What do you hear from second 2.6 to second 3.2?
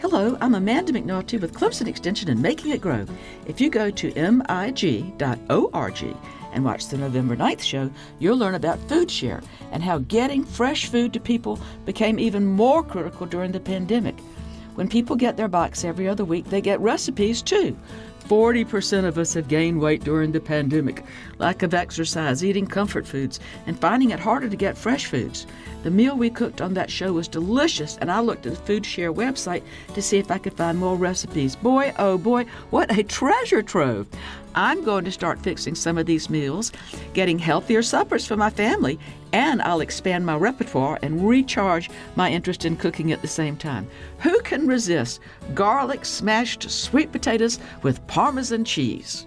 It Grow.